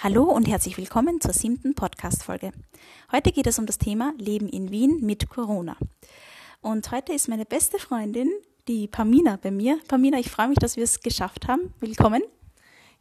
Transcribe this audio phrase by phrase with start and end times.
[0.00, 2.52] Hallo und herzlich willkommen zur siebten Podcast-Folge.
[3.10, 5.76] Heute geht es um das Thema Leben in Wien mit Corona.
[6.60, 8.30] Und heute ist meine beste Freundin,
[8.68, 9.80] die Pamina, bei mir.
[9.88, 11.74] Pamina, ich freue mich, dass wir es geschafft haben.
[11.80, 12.22] Willkommen.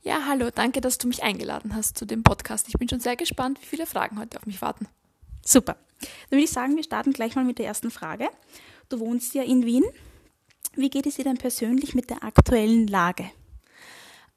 [0.01, 2.67] Ja, hallo, danke, dass du mich eingeladen hast zu dem Podcast.
[2.67, 4.87] Ich bin schon sehr gespannt, wie viele Fragen heute auf mich warten.
[5.45, 5.77] Super.
[5.99, 8.27] Dann würde ich sagen, wir starten gleich mal mit der ersten Frage.
[8.89, 9.83] Du wohnst ja in Wien.
[10.73, 13.29] Wie geht es dir denn persönlich mit der aktuellen Lage?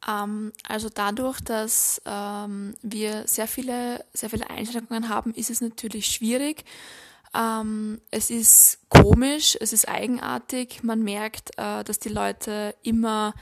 [0.09, 6.07] Ähm, also dadurch, dass ähm, wir sehr viele, sehr viele Einschränkungen haben, ist es natürlich
[6.07, 6.65] schwierig.
[7.35, 10.83] Ähm, es ist komisch, es ist eigenartig.
[10.83, 13.35] Man merkt, äh, dass die Leute immer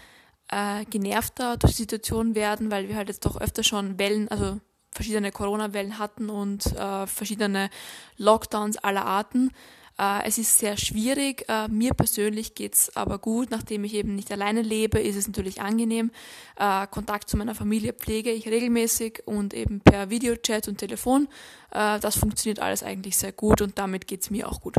[0.48, 4.60] äh, genervter durch die Situation werden, weil wir halt jetzt doch öfter schon Wellen, also
[4.92, 7.70] verschiedene Corona-Wellen hatten und äh, verschiedene
[8.16, 9.52] Lockdowns aller Arten.
[9.98, 11.44] Äh, es ist sehr schwierig.
[11.48, 13.50] Äh, mir persönlich geht's aber gut.
[13.50, 16.10] Nachdem ich eben nicht alleine lebe, ist es natürlich angenehm.
[16.56, 21.28] Äh, Kontakt zu meiner Familie pflege ich regelmäßig und eben per Videochat und Telefon.
[21.70, 24.77] das funktioniert alles eigentlich sehr gut und damit geht's mir auch gut.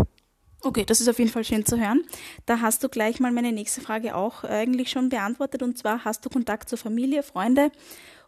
[0.61, 2.03] Okay, das ist auf jeden Fall schön zu hören.
[2.45, 5.61] Da hast du gleich mal meine nächste Frage auch eigentlich schon beantwortet.
[5.61, 7.71] Und zwar, hast du Kontakt zur Familie, Freunde?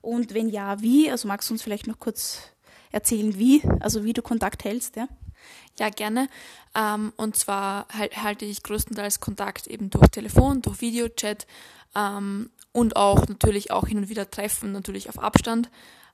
[0.01, 1.09] Und wenn ja, wie?
[1.09, 2.53] Also magst du uns vielleicht noch kurz
[2.91, 3.61] erzählen, wie?
[3.79, 5.07] Also wie du Kontakt hältst, ja?
[5.79, 6.27] Ja, gerne.
[6.75, 11.47] Ähm, und zwar halte ich größtenteils Kontakt eben durch Telefon, durch Videochat
[11.95, 15.69] ähm, und auch natürlich auch hin und wieder Treffen, natürlich auf Abstand.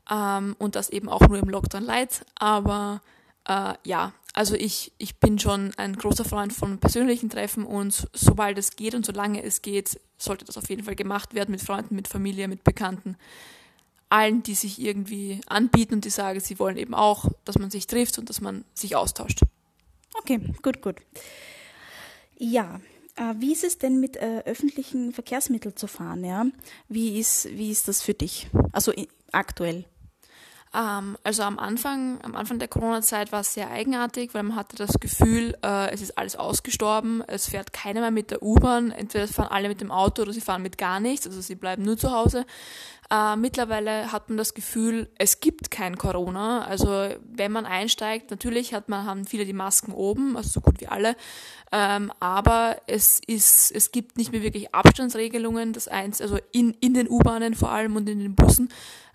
[0.10, 2.26] Ähm, und das eben auch nur im Lockdown Light.
[2.36, 3.02] Aber
[3.48, 8.58] äh, ja, also ich, ich bin schon ein großer Freund von persönlichen Treffen und sobald
[8.58, 11.96] es geht und solange es geht, sollte das auf jeden Fall gemacht werden mit Freunden,
[11.96, 13.18] mit Familie, mit Bekannten
[14.10, 17.88] allen, die sich irgendwie anbieten und die sagen, sie wollen eben auch, dass man sich
[17.88, 19.42] trifft und dass man sich austauscht.
[20.20, 20.96] Okay, gut, gut.
[22.38, 22.80] Ja,
[23.16, 26.24] äh, wie ist es denn mit äh, öffentlichen Verkehrsmitteln zu fahren?
[26.24, 26.46] Ja?
[26.88, 28.50] Wie, ist, wie ist das für dich?
[28.72, 28.94] Also
[29.32, 29.86] aktuell?
[30.74, 34.76] Ähm, also am Anfang, am Anfang der Corona-Zeit war es sehr eigenartig, weil man hatte
[34.76, 39.28] das Gefühl, äh, es ist alles ausgestorben, es fährt keiner mehr mit der U-Bahn, entweder
[39.28, 41.98] fahren alle mit dem Auto oder sie fahren mit gar nichts, also sie bleiben nur
[41.98, 42.46] zu Hause.
[43.10, 46.66] Äh, mittlerweile hat man das Gefühl, es gibt kein Corona.
[46.66, 50.82] Also wenn man einsteigt, natürlich hat man, haben viele die Masken oben, also so gut
[50.82, 51.16] wie alle.
[51.72, 55.72] Ähm, aber es ist, es gibt nicht mehr wirklich Abstandsregelungen.
[55.72, 58.70] Das eins, also in, in den U-Bahnen vor allem und in den Bussen.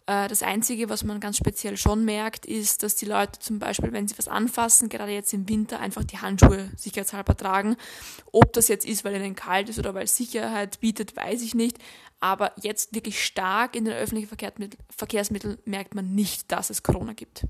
[0.07, 3.93] Äh, das Einzige, was man ganz speziell schon merkt, ist, dass die Leute zum Beispiel,
[3.93, 7.77] wenn sie was anfassen, gerade jetzt im Winter, einfach die Handschuhe sicherheitshalber tragen.
[8.33, 11.55] Ob das jetzt ist, weil ihnen kalt ist oder weil es Sicherheit bietet, weiß ich
[11.55, 11.79] nicht.
[12.21, 14.31] Aber jetzt wirklich stark in den öffentlichen
[14.97, 17.47] Verkehrsmitteln merkt man nicht, dass es Corona gibt.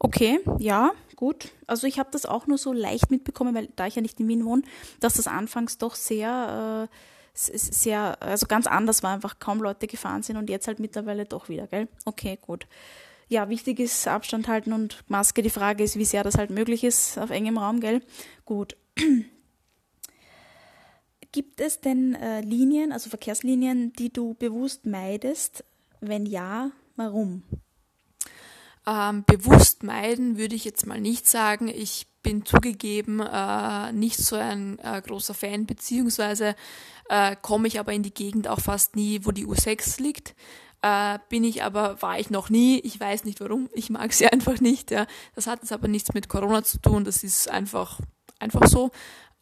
[0.00, 1.50] Okay, ja, gut.
[1.66, 4.28] Also ich habe das auch nur so leicht mitbekommen, weil da ich ja nicht in
[4.28, 4.62] Wien wohne,
[5.00, 6.94] dass das anfangs doch sehr äh,
[7.34, 11.48] sehr, also ganz anders war, einfach kaum Leute gefahren sind und jetzt halt mittlerweile doch
[11.48, 11.88] wieder, gell?
[12.04, 12.66] Okay, gut.
[13.28, 15.42] Ja, wichtig ist Abstand halten und Maske.
[15.42, 18.02] Die Frage ist, wie sehr das halt möglich ist auf engem Raum, gell?
[18.44, 18.76] Gut.
[21.32, 25.64] Gibt es denn äh, Linien, also Verkehrslinien, die du bewusst meidest?
[26.00, 27.42] Wenn ja, warum?
[28.86, 31.66] Ähm, bewusst meiden würde ich jetzt mal nicht sagen.
[31.66, 36.56] Ich bin zugegeben äh, nicht so ein äh, großer Fan, beziehungsweise
[37.08, 40.34] äh, komme ich aber in die Gegend auch fast nie, wo die U6 liegt.
[40.82, 42.80] Äh, bin ich aber, war ich noch nie.
[42.80, 43.70] Ich weiß nicht warum.
[43.72, 44.90] Ich mag sie einfach nicht.
[44.90, 45.06] Ja.
[45.36, 47.04] Das hat jetzt aber nichts mit Corona zu tun.
[47.04, 48.00] Das ist einfach,
[48.40, 48.90] einfach so.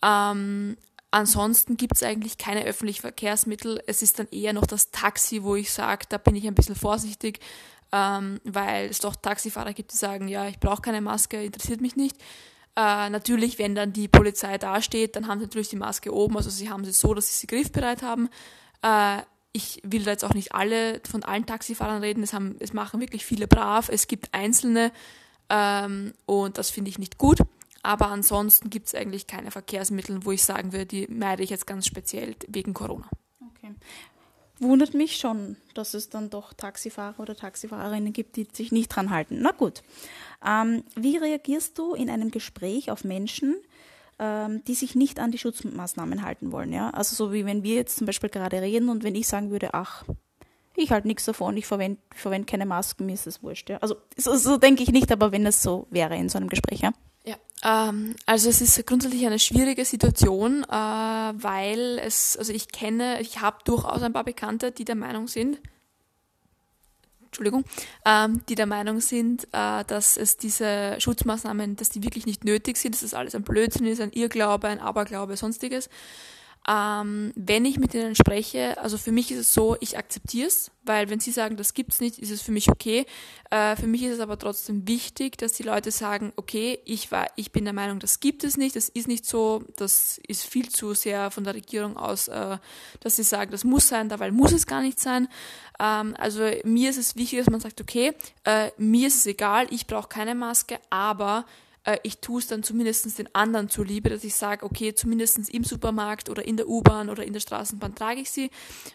[0.04, 0.76] Ähm,
[1.10, 3.82] ansonsten gibt es eigentlich keine öffentlichen Verkehrsmittel.
[3.86, 6.76] Es ist dann eher noch das Taxi, wo ich sage, da bin ich ein bisschen
[6.76, 7.40] vorsichtig,
[7.92, 11.96] ähm, weil es doch Taxifahrer gibt, die sagen, ja, ich brauche keine Maske, interessiert mich
[11.96, 12.16] nicht.
[12.74, 16.48] Äh, natürlich, wenn dann die Polizei dasteht, dann haben sie natürlich die Maske oben, also
[16.48, 18.30] sie haben sie so, dass sie sie griffbereit haben.
[18.82, 19.18] Äh,
[19.52, 23.00] ich will da jetzt auch nicht alle von allen Taxifahrern reden, es, haben, es machen
[23.00, 24.90] wirklich viele brav, es gibt einzelne
[25.50, 27.40] ähm, und das finde ich nicht gut.
[27.82, 31.66] Aber ansonsten gibt es eigentlich keine Verkehrsmittel, wo ich sagen würde, die meide ich jetzt
[31.66, 33.08] ganz speziell wegen Corona.
[33.54, 33.74] Okay
[34.62, 39.10] wundert mich schon, dass es dann doch Taxifahrer oder Taxifahrerinnen gibt, die sich nicht dran
[39.10, 39.38] halten.
[39.40, 39.82] Na gut.
[40.46, 43.56] Ähm, wie reagierst du in einem Gespräch auf Menschen,
[44.18, 46.72] ähm, die sich nicht an die Schutzmaßnahmen halten wollen?
[46.72, 46.90] Ja?
[46.90, 49.74] Also so wie wenn wir jetzt zum Beispiel gerade reden und wenn ich sagen würde,
[49.74, 50.04] ach,
[50.76, 53.70] ich halte nichts davon, ich verwende verwend keine Masken, mir ist es wurscht.
[53.70, 53.78] Ja?
[53.78, 56.80] Also so, so denke ich nicht, aber wenn es so wäre in so einem Gespräch,
[56.80, 56.92] ja.
[57.64, 63.40] Ähm, also es ist grundsätzlich eine schwierige Situation, äh, weil es, also ich kenne, ich
[63.40, 65.60] habe durchaus ein paar Bekannte, die der Meinung sind,
[67.26, 67.64] Entschuldigung,
[68.04, 72.76] ähm, die der Meinung sind, äh, dass es diese Schutzmaßnahmen, dass die wirklich nicht nötig
[72.76, 75.88] sind, dass das alles ein Blödsinn ist, ein Irrglaube, ein Aberglaube, sonstiges.
[76.68, 80.70] Ähm, wenn ich mit ihnen spreche, also für mich ist es so, ich akzeptiere es,
[80.84, 83.04] weil wenn sie sagen, das gibt's nicht, ist es für mich okay.
[83.50, 87.26] Äh, für mich ist es aber trotzdem wichtig, dass die Leute sagen, okay, ich war,
[87.34, 90.68] ich bin der Meinung, das gibt es nicht, das ist nicht so, das ist viel
[90.68, 92.58] zu sehr von der Regierung aus, äh,
[93.00, 95.26] dass sie sagen, das muss sein, dabei muss es gar nicht sein.
[95.80, 98.12] Ähm, also mir ist es wichtig, dass man sagt, okay,
[98.44, 101.44] äh, mir ist es egal, ich brauche keine Maske, aber
[101.84, 105.64] äh, ich tue es dann zumindest den anderen zuliebe, dass ich sage, okay, zumindest im
[105.64, 108.50] Supermarkt oder in der U-Bahn oder in der Straßenbahn trage ich sie,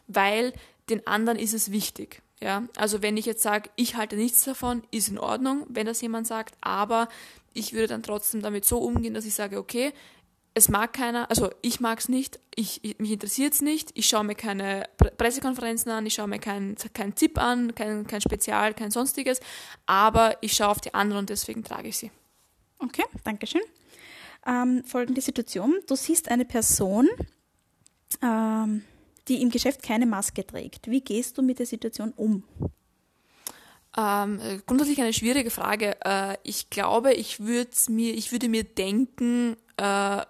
[0.07, 0.53] weil
[0.89, 2.21] den anderen ist es wichtig.
[2.39, 6.01] Ja, also wenn ich jetzt sage, ich halte nichts davon, ist in Ordnung, wenn das
[6.01, 7.07] jemand sagt, aber
[7.53, 9.91] ich würde dann trotzdem damit so umgehen, dass ich sage, okay,
[10.53, 14.07] es mag keiner, also ich mag es nicht, ich, ich, mich interessiert es nicht, ich
[14.07, 14.87] schaue mir keine
[15.17, 19.39] Pressekonferenzen an, ich schaue mir keinen kein Tipp an, kein, kein Spezial, kein sonstiges,
[19.87, 22.11] aber ich schaue auf die anderen und deswegen trage ich sie.
[22.79, 23.61] Okay, danke schön.
[24.45, 25.75] Ähm, folgende Situation.
[25.87, 27.07] Du siehst eine Person,
[28.21, 28.83] ähm,
[29.27, 30.89] die im Geschäft keine Maske trägt.
[30.89, 32.43] Wie gehst du mit der Situation um?
[33.97, 35.97] Ähm, grundsätzlich eine schwierige Frage.
[36.05, 40.21] Äh, ich glaube, ich, mir, ich würde mir denken, äh,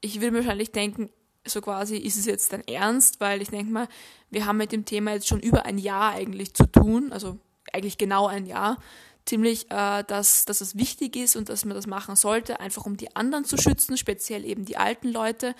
[0.00, 1.10] ich würde mir wahrscheinlich denken,
[1.44, 3.20] so quasi, ist es jetzt dein Ernst?
[3.20, 3.88] Weil ich denke mal,
[4.30, 7.38] wir haben mit dem Thema jetzt schon über ein Jahr eigentlich zu tun, also
[7.72, 8.78] eigentlich genau ein Jahr
[9.26, 12.96] ziemlich, äh, dass, dass es wichtig ist und dass man das machen sollte, einfach um
[12.96, 15.54] die anderen zu schützen, speziell eben die alten Leute.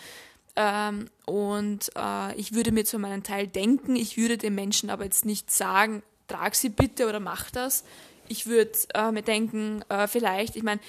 [0.57, 5.05] Ähm, und äh, ich würde mir zu meinem Teil denken, ich würde den Menschen aber
[5.05, 7.85] jetzt nicht sagen, trag sie bitte oder mach das.
[8.29, 10.81] Ich würde äh, mir denken, äh, vielleicht, ich meine,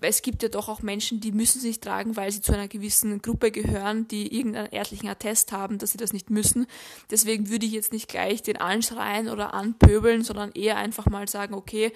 [0.00, 2.68] es gibt ja doch auch Menschen, die müssen sie nicht tragen, weil sie zu einer
[2.68, 6.66] gewissen Gruppe gehören, die irgendeinen ärztlichen Attest haben, dass sie das nicht müssen.
[7.10, 11.54] Deswegen würde ich jetzt nicht gleich den anschreien oder anpöbeln, sondern eher einfach mal sagen,
[11.54, 11.92] okay,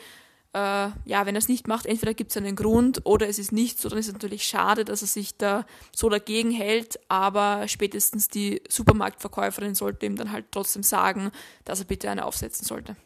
[0.53, 3.53] äh, ja, wenn er es nicht macht, entweder gibt es einen Grund oder es ist
[3.53, 7.69] nicht so, dann ist es natürlich schade, dass er sich da so dagegen hält, aber
[7.69, 11.31] spätestens die Supermarktverkäuferin sollte ihm dann halt trotzdem sagen,
[11.65, 12.97] dass er bitte eine aufsetzen sollte.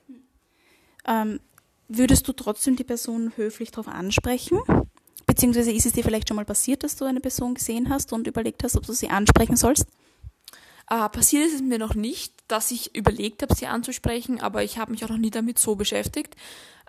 [1.06, 1.40] Ähm,
[1.90, 4.60] würdest du trotzdem die Person höflich darauf ansprechen?
[5.26, 8.26] Beziehungsweise ist es dir vielleicht schon mal passiert, dass du eine Person gesehen hast und
[8.26, 9.86] überlegt hast, ob du sie ansprechen sollst?
[10.88, 14.78] Äh, passiert ist es mir noch nicht, dass ich überlegt habe, sie anzusprechen, aber ich
[14.78, 16.36] habe mich auch noch nie damit so beschäftigt.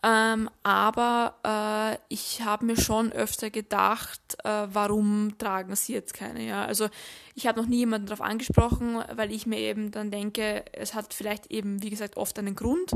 [0.03, 6.43] Ähm, aber äh, ich habe mir schon öfter gedacht, äh, warum tragen sie jetzt keine?
[6.43, 6.65] Ja?
[6.65, 6.89] Also
[7.35, 11.13] ich habe noch nie jemanden darauf angesprochen, weil ich mir eben dann denke, es hat
[11.13, 12.95] vielleicht eben, wie gesagt, oft einen Grund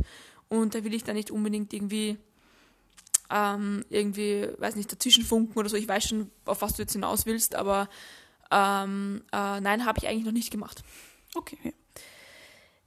[0.49, 2.17] und da will ich dann nicht unbedingt irgendwie
[3.29, 5.75] ähm, irgendwie, weiß nicht, dazwischen funken oder so.
[5.75, 7.89] Ich weiß schon, auf was du jetzt hinaus willst, aber
[8.51, 10.83] ähm, äh, nein, habe ich eigentlich noch nicht gemacht.
[11.33, 11.73] Okay.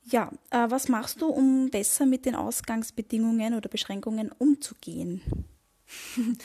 [0.05, 5.21] Ja, äh, was machst du, um besser mit den Ausgangsbedingungen oder Beschränkungen umzugehen?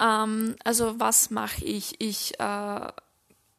[0.00, 2.00] ähm, also was mache ich?
[2.00, 2.88] Ich äh,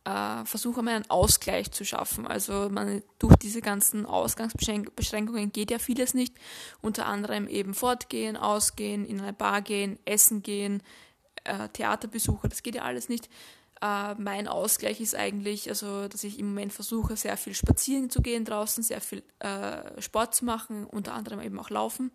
[0.04, 2.26] äh, versuche mal einen Ausgleich zu schaffen.
[2.26, 6.36] Also man, durch diese ganzen Ausgangsbeschränkungen geht ja vieles nicht.
[6.82, 10.82] Unter anderem eben fortgehen, ausgehen, in eine Bar gehen, essen gehen,
[11.44, 13.30] äh, Theaterbesuche, das geht ja alles nicht.
[13.82, 18.22] Äh, mein Ausgleich ist eigentlich, also dass ich im Moment versuche, sehr viel spazieren zu
[18.22, 22.12] gehen draußen, sehr viel äh, Sport zu machen, unter anderem eben auch laufen.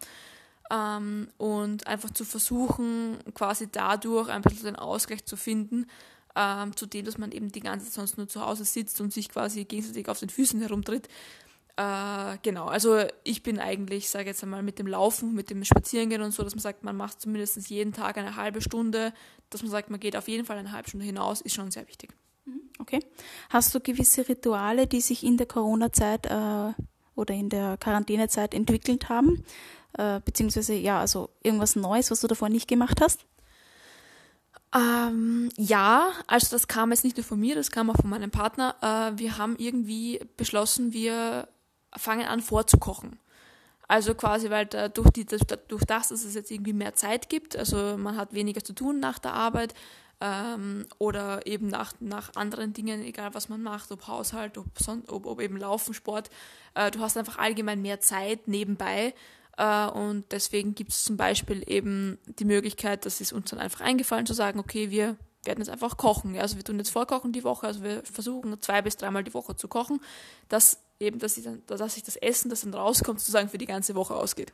[0.71, 5.87] Ähm, und einfach zu versuchen, quasi dadurch ein bisschen den Ausgleich zu finden,
[6.37, 9.13] ähm, zu dem, dass man eben die ganze Zeit sonst nur zu Hause sitzt und
[9.13, 11.09] sich quasi gegenseitig auf den Füßen herumtritt.
[11.77, 16.23] Äh, genau, also ich bin eigentlich, sage jetzt einmal, mit dem Laufen, mit dem Spazierengehen
[16.23, 19.13] und so, dass man sagt, man macht zumindest jeden Tag eine halbe Stunde,
[19.51, 21.87] dass man sagt, man geht auf jeden Fall eine halbe Stunde hinaus, ist schon sehr
[21.89, 22.11] wichtig.
[22.45, 23.01] Mhm, okay.
[23.51, 26.73] Hast du gewisse Rituale, die sich in der Corona-Zeit äh,
[27.15, 29.45] oder in der Quarantänezeit entwickelt haben?
[29.99, 33.27] Äh, beziehungsweise, ja, also irgendwas Neues, was du davor nicht gemacht hast?
[34.77, 38.31] Ähm, ja, also das kam jetzt nicht nur von mir, das kam auch von meinem
[38.31, 38.75] Partner.
[38.83, 41.49] Äh, wir haben irgendwie beschlossen, wir
[41.97, 43.19] fangen an vorzukochen.
[43.89, 47.57] Also quasi, weil da, durch, die, durch das, dass es jetzt irgendwie mehr Zeit gibt,
[47.57, 49.75] also man hat weniger zu tun nach der Arbeit
[50.21, 54.67] ähm, oder eben nach, nach anderen Dingen, egal was man macht, ob Haushalt, ob,
[55.09, 56.31] ob, ob eben Laufen, Sport,
[56.75, 59.15] äh, du hast einfach allgemein mehr Zeit nebenbei
[59.59, 64.27] und deswegen gibt es zum Beispiel eben die Möglichkeit, das ist uns dann einfach eingefallen
[64.27, 66.39] zu sagen, okay, wir werden jetzt einfach kochen.
[66.39, 69.57] Also wir tun jetzt vorkochen die Woche, also wir versuchen zwei bis dreimal die Woche
[69.57, 70.01] zu kochen,
[70.49, 73.67] dass eben, dass, ich dann, dass sich das Essen, das dann rauskommt, sozusagen für die
[73.67, 74.53] ganze Woche ausgeht.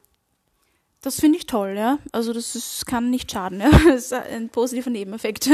[1.01, 1.99] Das finde ich toll, ja.
[2.13, 3.71] Also das ist, kann nicht schaden, ja.
[3.87, 5.51] Das ist ein positiver Nebeneffekt.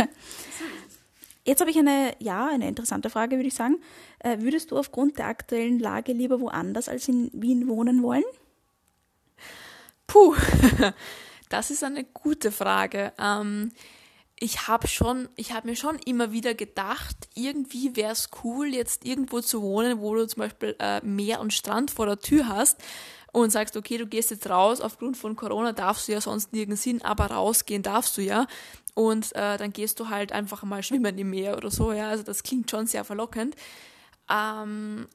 [1.44, 3.78] Jetzt habe ich eine, ja, eine interessante Frage, würde ich sagen.
[4.18, 8.24] Äh, würdest du aufgrund der aktuellen Lage lieber woanders als in Wien wohnen wollen?
[10.08, 10.34] Puh,
[11.48, 13.12] das ist eine gute Frage.
[13.18, 13.70] Ähm,
[14.40, 19.04] ich habe schon, ich habe mir schon immer wieder gedacht, irgendwie wäre es cool, jetzt
[19.04, 22.78] irgendwo zu wohnen, wo du zum Beispiel äh, Meer und Strand vor der Tür hast
[23.32, 26.82] und sagst, okay, du gehst jetzt raus, aufgrund von Corona darfst du ja sonst nirgends
[26.82, 28.46] hin, aber rausgehen darfst du ja.
[28.94, 32.08] Und äh, dann gehst du halt einfach mal schwimmen im Meer oder so, ja.
[32.08, 33.56] Also das klingt schon sehr verlockend.
[34.30, 35.06] Ähm,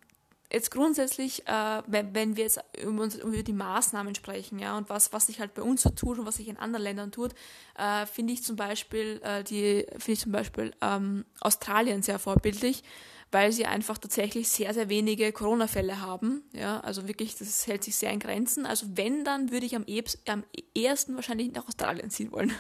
[0.54, 5.12] jetzt grundsätzlich, äh, wenn, wenn wir jetzt über, über, die Maßnahmen sprechen, ja, und was,
[5.12, 7.34] was sich halt bei uns so tut und was sich in anderen Ländern tut,
[7.78, 12.84] äh, finde ich zum Beispiel äh, die, ich zum Beispiel ähm, Australien sehr vorbildlich,
[13.32, 16.44] weil sie einfach tatsächlich sehr, sehr wenige Corona-Fälle haben.
[16.54, 18.68] Ja, also wirklich, das hält sich sehr in Grenzen.
[18.68, 19.86] Also wenn, dann würde ich am,
[20.28, 20.44] am
[20.76, 22.54] ehesten wahrscheinlich nach Australien ziehen wollen.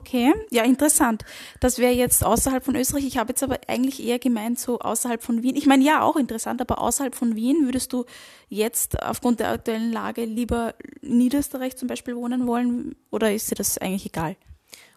[0.00, 1.24] Okay, ja, interessant.
[1.58, 3.04] Das wäre jetzt außerhalb von Österreich.
[3.04, 5.56] Ich habe jetzt aber eigentlich eher gemeint, so außerhalb von Wien.
[5.56, 8.04] Ich meine, ja, auch interessant, aber außerhalb von Wien würdest du
[8.48, 13.56] jetzt aufgrund der aktuellen Lage lieber in Niederösterreich zum Beispiel wohnen wollen oder ist dir
[13.56, 14.36] das eigentlich egal?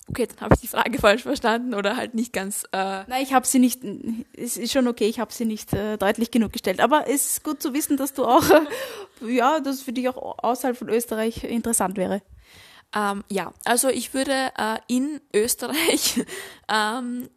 [0.08, 2.66] Okay, dann habe ich die Frage falsch verstanden oder halt nicht ganz.
[2.72, 3.82] Äh Nein, ich habe sie nicht.
[4.38, 6.80] Es ist schon okay, ich habe sie nicht äh, deutlich genug gestellt.
[6.80, 8.44] Aber es ist gut zu wissen, dass du auch,
[9.28, 12.22] ja, das für dich auch außerhalb von Österreich interessant wäre.
[12.94, 16.26] Ähm, ja, also ich würde äh, in Österreich
[16.70, 17.30] ähm,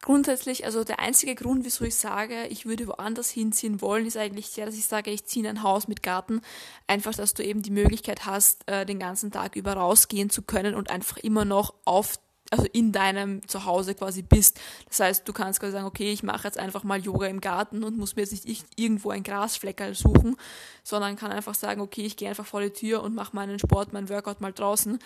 [0.00, 4.52] grundsätzlich, also der einzige Grund, wieso ich sage, ich würde woanders hinziehen wollen, ist eigentlich
[4.52, 6.42] der, dass ich sage, ich ziehe in ein Haus mit Garten.
[6.86, 10.74] Einfach, dass du eben die Möglichkeit hast, äh, den ganzen Tag über rausgehen zu können
[10.74, 12.18] und einfach immer noch auf
[12.54, 14.60] also in deinem Zuhause quasi bist.
[14.88, 17.82] Das heißt, du kannst quasi sagen, okay, ich mache jetzt einfach mal Yoga im Garten
[17.82, 20.36] und muss mir jetzt nicht irgendwo ein Grasfleckerl suchen,
[20.82, 23.92] sondern kann einfach sagen, okay, ich gehe einfach vor die Tür und mache meinen Sport,
[23.92, 24.98] meinen Workout mal draußen.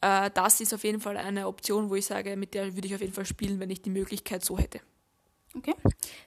[0.00, 2.94] Äh, das ist auf jeden Fall eine Option, wo ich sage, mit der würde ich
[2.94, 4.80] auf jeden Fall spielen, wenn ich die Möglichkeit so hätte.
[5.54, 5.74] Okay.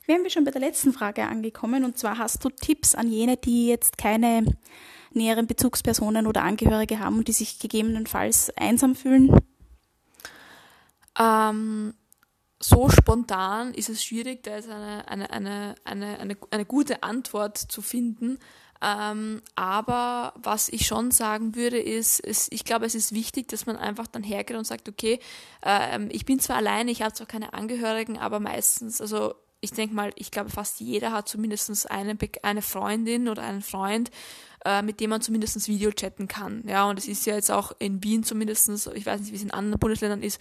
[0.06, 3.38] Wären wir schon bei der letzten Frage angekommen und zwar hast du Tipps an jene,
[3.38, 4.46] die jetzt keine
[5.12, 9.40] näheren Bezugspersonen oder Angehörige haben und die sich gegebenenfalls einsam fühlen?
[11.20, 11.94] Ähm,
[12.60, 17.58] so spontan ist es schwierig, da ist eine, eine, eine, eine, eine, eine gute Antwort
[17.58, 18.40] zu finden.
[18.82, 23.66] Ähm, aber was ich schon sagen würde, ist, ist, ich glaube, es ist wichtig, dass
[23.66, 25.20] man einfach dann hergeht und sagt, okay,
[25.64, 29.96] ähm, ich bin zwar alleine, ich habe zwar keine Angehörigen, aber meistens, also ich denke
[29.96, 34.12] mal, ich glaube, fast jeder hat zumindest eine, eine Freundin oder einen Freund,
[34.66, 36.64] äh, mit dem man zumindest Video chatten kann.
[36.68, 39.44] Ja, und es ist ja jetzt auch in Wien zumindest, ich weiß nicht, wie es
[39.44, 40.40] in anderen Bundesländern ist,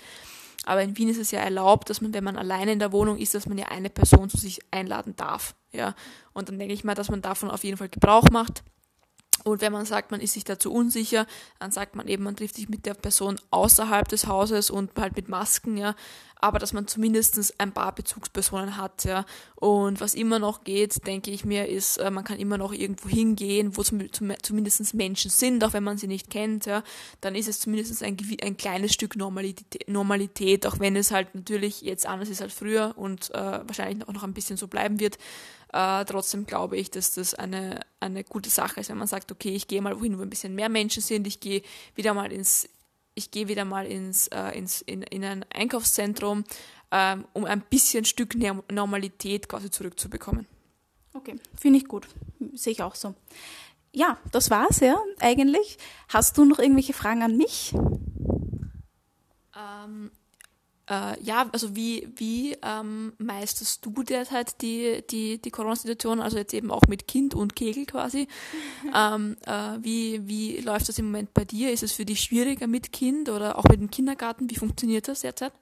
[0.64, 3.18] aber in Wien ist es ja erlaubt, dass man, wenn man alleine in der Wohnung
[3.18, 5.54] ist, dass man ja eine Person zu sich einladen darf.
[5.72, 5.94] Ja.
[6.32, 8.62] Und dann denke ich mal, dass man davon auf jeden Fall Gebrauch macht.
[9.44, 11.26] Und wenn man sagt, man ist sich dazu unsicher,
[11.58, 15.16] dann sagt man eben, man trifft sich mit der Person außerhalb des Hauses und halt
[15.16, 15.94] mit Masken, ja.
[16.44, 19.24] Aber dass man zumindest ein paar Bezugspersonen hat, ja.
[19.54, 23.08] Und was immer noch geht, denke ich mir, ist, äh, man kann immer noch irgendwo
[23.08, 26.82] hingehen, wo zum, zum, zumindest Menschen sind, auch wenn man sie nicht kennt, ja.
[27.22, 31.80] Dann ist es zumindest ein, ein kleines Stück Normalität, Normalität, auch wenn es halt natürlich
[31.80, 35.16] jetzt anders ist als früher und äh, wahrscheinlich auch noch ein bisschen so bleiben wird.
[35.72, 39.54] Äh, trotzdem glaube ich, dass das eine, eine gute Sache ist, wenn man sagt, okay,
[39.54, 41.62] ich gehe mal wohin, wo ein bisschen mehr Menschen sind, ich gehe
[41.94, 42.68] wieder mal ins,
[43.14, 46.44] ich gehe wieder mal ins, äh, ins, in, in ein Einkaufszentrum,
[46.90, 48.34] ähm, um ein bisschen Stück
[48.70, 50.46] Normalität quasi zurückzubekommen.
[51.12, 52.08] Okay, finde ich gut.
[52.54, 53.14] Sehe ich auch so.
[53.92, 55.78] Ja, das war's ja eigentlich.
[56.08, 57.72] Hast du noch irgendwelche Fragen an mich?
[59.56, 60.10] Ähm,
[60.88, 66.52] äh, ja, also wie, wie ähm, meisterst du derzeit die, die, die Corona-Situation, also jetzt
[66.52, 68.28] eben auch mit Kind und Kegel quasi?
[68.94, 71.72] ähm, äh, wie, wie läuft das im Moment bei dir?
[71.72, 74.50] Ist es für dich schwieriger mit Kind oder auch mit dem Kindergarten?
[74.50, 75.52] Wie funktioniert das derzeit?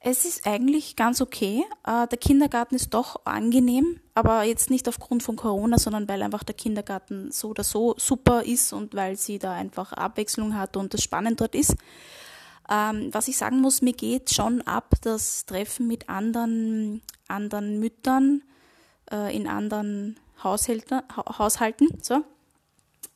[0.00, 1.64] Es ist eigentlich ganz okay.
[1.84, 6.44] Äh, der Kindergarten ist doch angenehm, aber jetzt nicht aufgrund von Corona, sondern weil einfach
[6.44, 10.94] der Kindergarten so oder so super ist und weil sie da einfach Abwechslung hat und
[10.94, 11.76] das spannend dort ist.
[12.70, 18.42] Ähm, was ich sagen muss, mir geht schon ab das Treffen mit anderen, anderen Müttern
[19.10, 21.00] äh, in anderen Haushalten.
[21.16, 22.22] Haushalten so.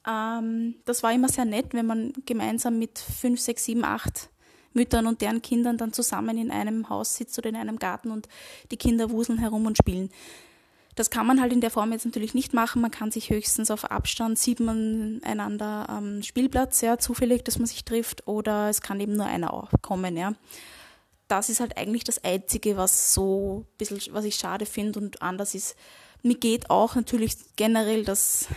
[0.08, 4.30] Ähm, das war immer sehr nett, wenn man gemeinsam mit fünf, sechs, sieben, acht
[4.72, 8.28] Müttern und deren Kindern dann zusammen in einem Haus sitzt oder in einem Garten und
[8.70, 10.10] die Kinder wuseln herum und spielen.
[10.94, 12.82] Das kann man halt in der Form jetzt natürlich nicht machen.
[12.82, 17.66] Man kann sich höchstens auf Abstand, sieht man einander am Spielplatz, ja, zufällig, dass man
[17.66, 20.34] sich trifft, oder es kann eben nur einer kommen, ja.
[21.28, 25.22] Das ist halt eigentlich das Einzige, was so ein bisschen, was ich schade finde und
[25.22, 25.76] anders ist.
[26.22, 28.48] Mir geht auch natürlich generell das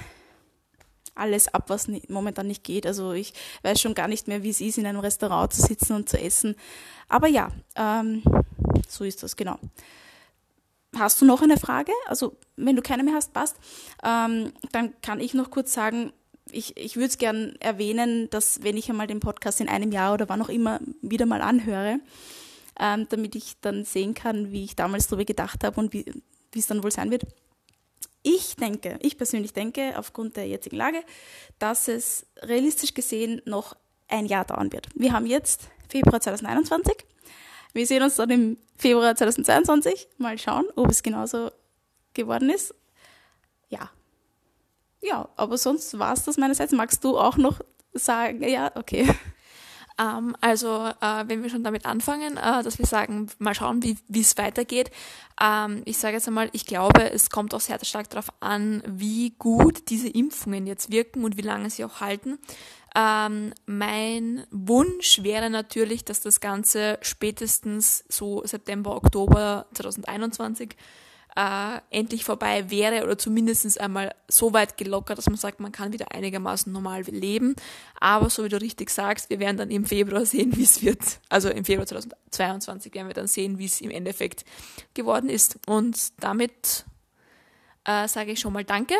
[1.15, 2.86] alles ab, was momentan nicht geht.
[2.86, 5.94] Also ich weiß schon gar nicht mehr, wie es ist, in einem Restaurant zu sitzen
[5.94, 6.56] und zu essen.
[7.08, 8.22] Aber ja, ähm,
[8.88, 9.58] so ist das, genau.
[10.98, 11.92] Hast du noch eine Frage?
[12.08, 13.58] Also, wenn du keine mehr hast, passt.
[14.04, 16.14] Ähm, dann kann ich noch kurz sagen,
[16.52, 20.14] ich, ich würde es gern erwähnen, dass wenn ich einmal den Podcast in einem Jahr
[20.14, 22.00] oder wann auch immer wieder mal anhöre,
[22.80, 26.06] ähm, damit ich dann sehen kann, wie ich damals darüber gedacht habe und wie
[26.56, 27.24] es dann wohl sein wird.
[28.22, 31.04] Ich denke, ich persönlich denke, aufgrund der jetzigen Lage,
[31.60, 33.75] dass es realistisch gesehen noch
[34.08, 34.88] ein Jahr dauern wird.
[34.96, 37.06] Wir haben jetzt Februar 2021.
[37.75, 40.08] Wir sehen uns dann im Februar 2022.
[40.17, 41.51] Mal schauen, ob es genauso
[42.13, 42.74] geworden ist.
[43.67, 43.91] Ja.
[45.01, 46.72] Ja, aber sonst war es das meinerseits.
[46.72, 47.60] Magst du auch noch
[47.94, 48.48] sagen?
[48.48, 49.13] Ja, okay.
[49.98, 54.20] Ähm, also äh, wenn wir schon damit anfangen, äh, dass wir sagen, mal schauen, wie
[54.20, 54.91] es weitergeht.
[55.41, 59.29] Ähm, ich sage jetzt einmal, ich glaube, es kommt auch sehr stark darauf an, wie
[59.39, 62.39] gut diese Impfungen jetzt wirken und wie lange sie auch halten.
[62.96, 70.78] Ähm, mein Wunsch wäre natürlich, dass das Ganze spätestens so September, Oktober 2021
[71.36, 75.92] äh, endlich vorbei wäre oder zumindest einmal so weit gelockert, dass man sagt, man kann
[75.92, 77.56] wieder einigermaßen normal leben.
[78.00, 81.20] Aber so wie du richtig sagst, wir werden dann im Februar sehen, wie es wird.
[81.28, 84.46] Also im Februar 2022 werden wir dann sehen, wie es im Endeffekt
[84.94, 85.60] geworden ist.
[85.68, 86.86] Und damit
[87.84, 88.96] äh, sage ich schon mal Danke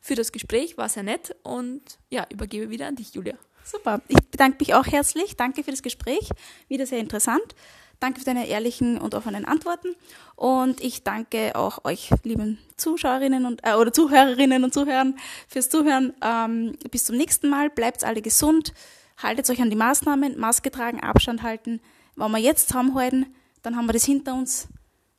[0.00, 3.34] für das Gespräch, war sehr nett und ja, übergebe wieder an dich, Julia.
[3.64, 4.00] Super.
[4.08, 5.36] Ich bedanke mich auch herzlich.
[5.36, 6.30] Danke für das Gespräch.
[6.68, 7.54] Wieder sehr interessant.
[8.00, 9.94] Danke für deine ehrlichen und offenen Antworten.
[10.34, 16.14] Und ich danke auch euch, lieben Zuschauerinnen und äh, oder Zuhörerinnen und Zuhörern, fürs Zuhören.
[16.22, 17.68] Ähm, bis zum nächsten Mal.
[17.68, 18.72] Bleibt alle gesund.
[19.18, 20.38] Haltet euch an die Maßnahmen.
[20.38, 21.80] Maske tragen, Abstand halten.
[22.16, 24.68] Wenn wir jetzt zusammenhalten, dann haben wir das hinter uns.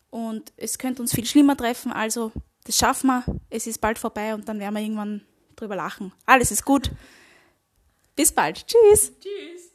[0.10, 1.92] Und es könnte uns viel schlimmer treffen.
[1.92, 2.32] Also,
[2.66, 3.24] das schaffen wir.
[3.50, 5.22] Es ist bald vorbei und dann werden wir irgendwann
[5.56, 6.14] drüber lachen.
[6.26, 6.92] Alles ist gut.
[8.16, 8.66] Bis bald.
[8.68, 9.12] Tschüss.
[9.20, 9.71] Tschüss.